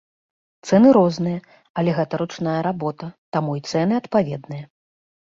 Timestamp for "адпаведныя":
4.01-4.63